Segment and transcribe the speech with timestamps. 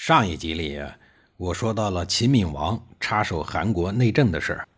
[0.00, 0.80] 上一集里，
[1.36, 4.68] 我说到了齐闵王插手韩国内政的事儿，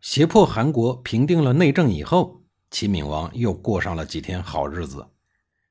[0.00, 5.04] 胁迫韩国平定了内政以后，齐闵王又过上了几天好日子。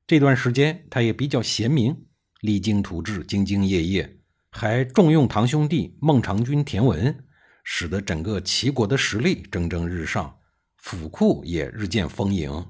[0.06, 2.04] 这段时间，他也比较贤明，
[2.42, 4.18] 励精图治，兢兢业业，
[4.50, 7.24] 还重用堂兄弟孟尝君、田文，
[7.64, 10.36] 使得整个齐国的实力蒸蒸日上，
[10.76, 12.66] 府库也日渐丰盈。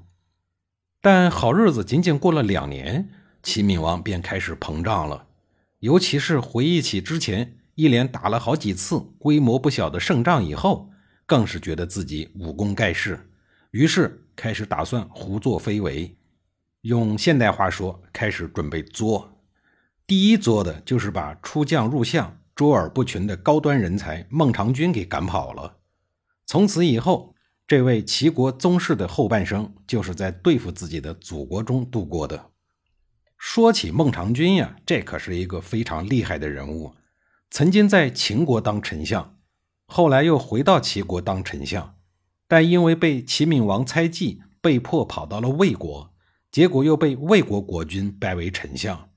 [1.01, 3.09] 但好日子仅仅过了两年，
[3.43, 5.25] 齐闵王便开始膨胀了。
[5.79, 10.89] 尤其是回忆起之前一连打了好几次规模不小的胜仗以后，
[11.25, 13.29] 更是觉得自己武功盖世，
[13.71, 16.17] 于是开始打算胡作非为。
[16.81, 19.41] 用现代话说，开始准备作。
[20.07, 25.77] 第一作的就是把出将入相、卓尔不群的高端人才孟尝君给赶跑了。
[26.45, 27.35] 从此以后，
[27.67, 32.49] 这位齐国宗室的后半生就是在对付自己的祖国中度过的。
[33.39, 36.93] 说起孟尝君呀，这可是一个非常厉害的人物，
[37.49, 39.37] 曾经在秦国当丞相，
[39.87, 41.95] 后来又回到齐国当丞相，
[42.49, 46.13] 但因为被齐闵王猜忌，被迫跑到了魏国，
[46.51, 49.09] 结果又被魏国国君拜为丞相。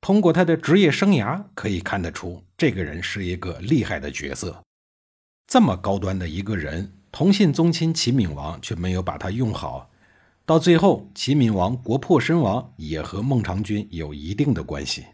[0.00, 4.62] 通过他的职业生涯可以看得出，这个人是一个厉害的角色。
[5.46, 9.90] 这么高端的一个人，同姓宗亲齐闵王却没有把他用好。
[10.48, 15.04] 到最后，齐闵王国破身亡，也和孟尝君有一定的关系。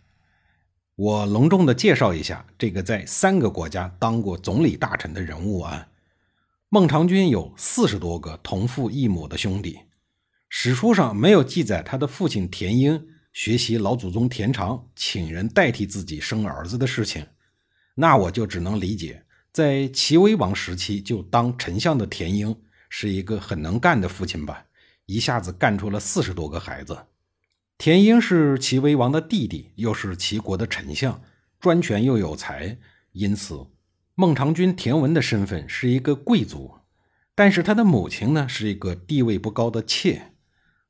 [0.95, 5.89] 我隆重的介绍一下这个在三个国家当过总理大臣的人物啊。
[6.69, 9.81] 孟尝君有四十多个同父异母的兄弟，
[10.49, 17.27] 史书上没有记载他的父亲田婴学习老祖宗田常，请人代替自己生儿子的事情。
[17.97, 22.56] 那我就只能理解，在齐威王时期就当丞相的田婴
[22.89, 24.65] 是一个很能干的父亲吧。
[25.06, 27.06] 一下子干出了四十多个孩子。
[27.76, 31.20] 田婴是齐威王的弟弟，又是齐国的丞相，
[31.60, 32.78] 专权又有才，
[33.12, 33.66] 因此
[34.14, 36.76] 孟尝君田文的身份是一个贵族。
[37.34, 40.34] 但是他的母亲呢，是一个地位不高的妾，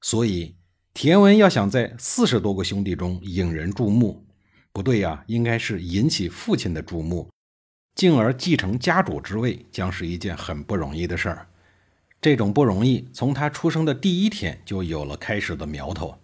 [0.03, 0.57] 所以
[0.93, 4.27] 田文要想在四十多个兄弟中引人注目，
[4.71, 7.31] 不对呀，应该是引起父亲的注目，
[7.95, 11.49] 进而继承家主之位，将是一件很不容易的事儿。
[12.25, 16.17] 这种不容易，从他出生的第一天就有了开始的苗头。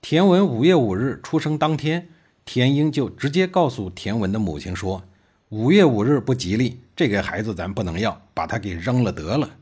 [0.00, 2.08] 田文五月五日出生当天，
[2.44, 5.02] 田英就直接告诉田文的母亲说
[5.50, 9.56] ：“五月五日不吉利，这个孩子咱不能要，把他给扔了得了。”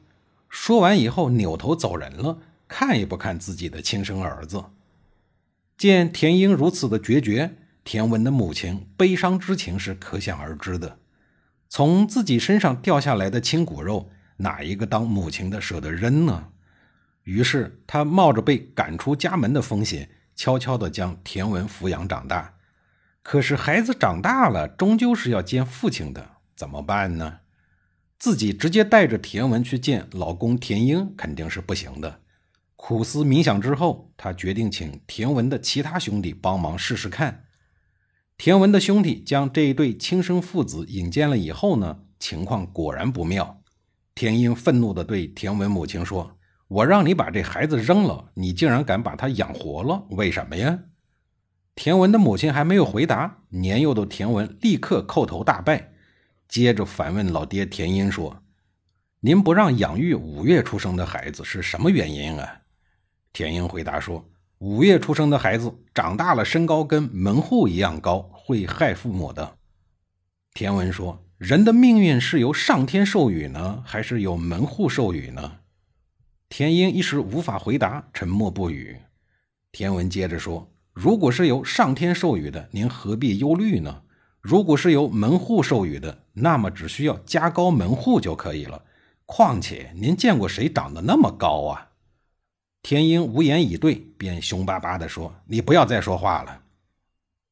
[0.50, 2.36] 说完以后，扭头走人了，
[2.68, 4.62] 看也不看自己的亲生儿子。
[5.78, 10.98] 见田英如此的决绝，田文的母亲悲伤之情是可想而知的。
[11.70, 14.10] 从自己身上掉下来的亲骨肉。
[14.36, 16.48] 哪一个当母亲的舍得扔呢？
[17.24, 22.54] 于是他冒着被赶出家门的风险，悄悄地将田文抚养长大。
[23.22, 27.40] 可是孩子长大了，终究是要见父亲的，怎么办呢？
[28.18, 32.20] 自己直接带着田文去见老公田英肯定是不行的。
[32.76, 37.46] 苦思冥想之后，他决定请田文的其他兄弟帮忙试试看。
[38.38, 43.62] 田文的兄弟将这一对亲生父子引荐了以后呢，情况果然不妙。
[44.16, 46.38] 田英愤怒地对田文母亲说
[46.68, 50.84] ：“我让你把这孩子扔了，你竟然敢把他养活了，为什么呀？”
[51.76, 55.92] 田文的母亲还没有回答，年幼的田文立刻叩头大拜，
[56.48, 58.42] 接着反问老爹田英说
[59.20, 62.62] ：“您不让养育五月出生的孩子是什么原因啊？”
[63.34, 64.26] 田英回答说
[64.60, 69.58] ：“五月出生的孩子长大了，身高跟门户一样高，会害父母的。”
[70.54, 71.22] 田文说。
[71.38, 75.58] 人的命运是由上天授予呢，还是由门户授予呢？
[76.48, 78.96] 田英一时无法回答，沉默不语。
[79.70, 84.02] 田文接着说：“如果是由上天授予的，您何必忧虑呢？
[84.40, 88.82] 如果是由门户授予的，那么只需要加高门户就可以了。
[89.26, 91.90] 况且您见过谁长得那么高啊？”
[92.80, 96.62] 田英无言以对，便凶巴巴地说：“你不要再说话了。”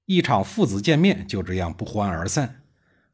[0.07, 2.63] 一场父子见面就这样不欢而散。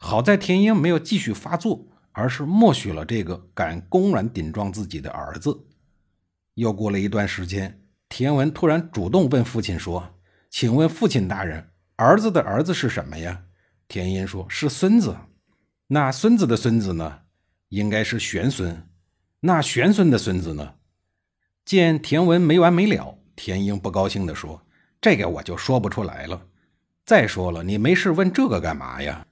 [0.03, 5.67] 好在田英没有继续发作，而是默许了这个敢公然顶撞自己的儿子。
[6.55, 10.19] 又过了一段时间，田文突然主动问父亲说
[10.49, 13.43] ：“请问父亲大人，儿子的儿子是什么呀？
[13.89, 15.15] 田英说：“是孙子。
[15.89, 17.21] 那孙子的孙子呢？
[17.69, 18.89] 应该是玄孙。
[19.41, 20.77] 那玄孙的孙子呢？”
[21.67, 24.63] 见田文没完没了，田英不高兴地说
[24.99, 26.47] ：“这个我就说不出来了。
[27.05, 29.27] 再说了，你没事问这个干嘛呀？”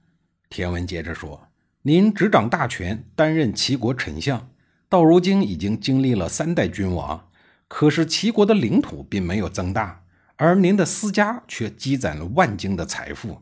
[0.49, 1.47] 田文接着说
[1.83, 4.49] ：“您执掌大权，担任齐国丞相，
[4.87, 7.29] 到如今已经经历了三代君王，
[7.67, 10.03] 可是齐国的领土并没有增大。”
[10.41, 13.41] 而您的私家却积攒了万斤的财富，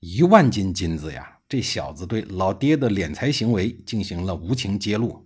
[0.00, 1.38] 一万斤金子呀！
[1.48, 5.24] 这小子对老爹的敛财行为进行了无情揭露。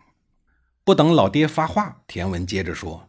[0.85, 3.09] 不等老爹发话，田文接着说：“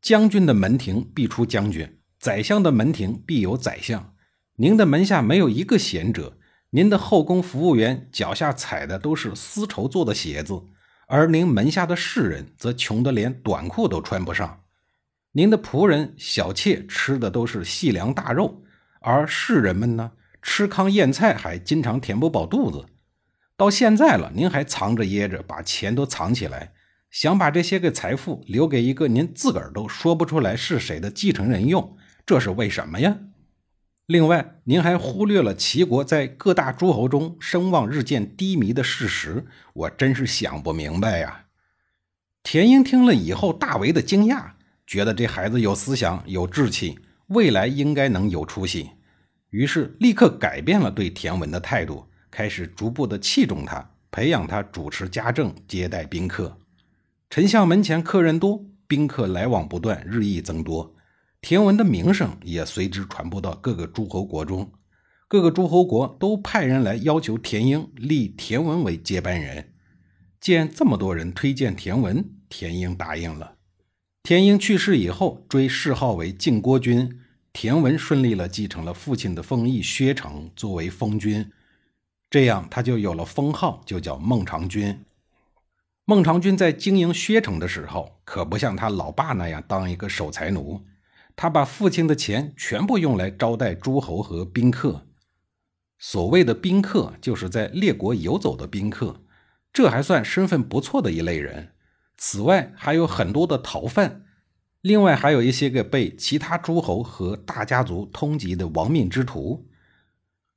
[0.00, 4.14] 将军的门庭必出将军，宰相的门庭必有宰相。
[4.56, 6.38] 您的门下没有一个贤者，
[6.74, 10.60] 您的后宫服务员脚下踩的都是丝绸做的鞋子，
[11.06, 14.62] 而您门下的士人则穷得连短裤都穿不上。”
[15.30, 18.64] 您的仆人、小妾吃的都是细粮大肉，
[19.00, 20.10] 而士人们呢，
[20.42, 22.86] 吃糠咽菜还经常填不饱肚子。
[23.56, 26.72] 到现在了，您还藏着掖着，把钱都藏起来，
[27.08, 31.96] 想把这些个财富留给一个您自个儿都说不出来是谁的继承人用，
[32.26, 33.16] 这是为什么呀？
[34.06, 41.46] 另外，您还忽略了齐国在各大诸侯中声望日渐低迷的事实，我真是想不明白呀。
[42.42, 44.50] 田英听了以后，大为的惊讶。
[44.86, 46.98] 觉得这孩子有思想、有志气，
[47.28, 48.90] 未来应该能有出息，
[49.48, 56.58] 于是立刻改变了对田文的态度，开始逐步的器重他，培养他主持家政、接待宾客。
[57.30, 60.94] 丞相门前客人多，宾客来往不断，日益增多，
[61.44, 64.72] 田文的名声也随之传播到各个诸侯国中，
[65.28, 69.74] 各个诸侯国都派人来要求田英立田文为接班人。
[70.40, 73.56] 见这么多人推荐田文，田英答应了。
[74.22, 77.20] 田英去世以后，追谥号为晋国君。
[77.52, 81.52] 田文顺利了继承了父亲的封邑薛城，作为封君，
[82.30, 84.98] 这样他就有了封号，就叫孟尝君。
[86.06, 90.80] 孟尝君在经营薛城的时候，可不像他老爸那样当一个守财奴，
[91.36, 95.06] 他把父亲的钱全部用来招待诸侯和宾客。
[95.98, 99.22] 所谓的宾客，就是在列国游走的宾客，
[99.72, 101.72] 这还算身份不错的一类人。
[102.16, 104.24] 此外，还有很多的逃犯，
[104.80, 109.68] 另外还有一些个被其他诸侯和大家族通缉的亡命之徒。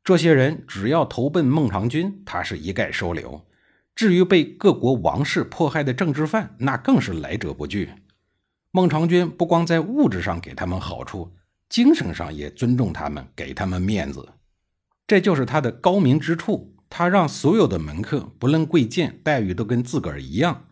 [0.03, 3.45] 这些人只要投奔孟尝君，他是一概收留；
[3.95, 7.89] 至于被各国王室迫害的政治犯，那更是来者不拒。
[8.77, 11.33] 孟尝君不光在物质上给他们好处，
[11.67, 14.29] 精神上也尊重他们，给他们面子。
[15.07, 16.75] 这就是他的高明之处。
[16.87, 20.65] 他让所有的门客不论贵贱，待遇都跟自个儿一样。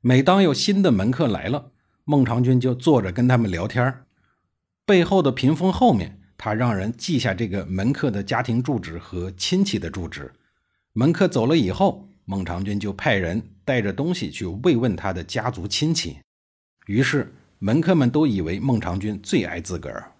[0.00, 1.72] 每当有新的门客来了，
[2.04, 4.04] 孟尝君就坐着跟他们聊天
[4.86, 10.32] 背后的屏风后面，他让人记下这个门客的家庭住址和亲戚的住址。
[10.94, 16.16] 门客走了以后，孟尝君就派人带着东西去慰问他的家族亲戚。
[16.86, 20.12] 于是门客们都以为孟尝君最爱自个儿。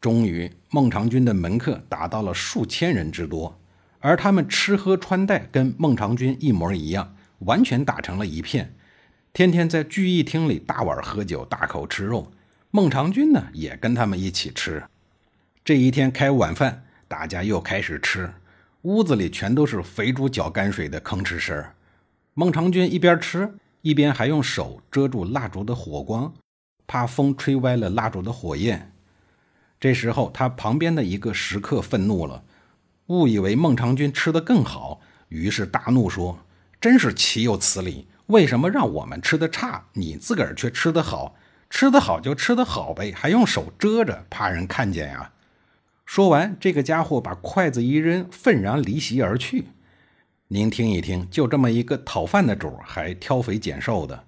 [0.00, 3.60] 终于，孟尝君的门客达到了数千人之多，
[3.98, 8.72] 而他们吃喝穿戴跟孟尝君一模一样，完全打成了一片。
[9.32, 12.30] 天天在聚义厅里大碗喝酒，大口吃肉。
[12.70, 14.84] 孟尝君呢，也跟他们一起吃。
[15.64, 18.32] 这一天开晚饭，大家又开始吃，
[18.82, 21.64] 屋子里全都是肥猪搅泔水的吭哧声。
[22.34, 26.32] 孟尝君一边吃，一边还用手遮住蜡烛的火光，
[26.90, 28.90] 怕风吹歪了蜡烛的火焰。
[29.78, 32.42] 这时候，他旁边的一个食客愤怒了，
[33.06, 36.40] 误以为孟尝君吃得更好，于是大怒说
[36.80, 41.36] ：“真是岂有此理！”为什么让我们吃的差，你自个儿却吃得好？
[41.70, 45.30] 吃得好就吃得好呗，还用手遮着，怕人看见呀？
[46.04, 49.66] 说完，这个家伙把筷子一扔，愤然离席而去。
[50.48, 54.24] 您听一听，就这么一个讨饭的主，还挑肥拣瘦的，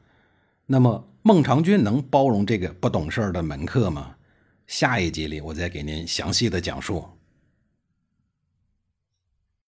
[0.66, 4.17] 那么孟尝君能包容这个不懂事的门客吗？
[4.67, 7.05] 下一集里，我再给您详细的讲述。